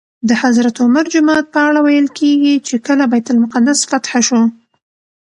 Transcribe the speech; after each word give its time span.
د 0.29 0.31
حضرت 0.41 0.75
عمر 0.83 1.05
جومات 1.13 1.45
په 1.53 1.59
اړه 1.67 1.79
ویل 1.81 2.07
کېږي 2.19 2.53
چې 2.67 2.75
کله 2.87 3.03
بیت 3.11 3.27
المقدس 3.33 3.79
فتح 3.89 4.11
شو. 4.27 4.41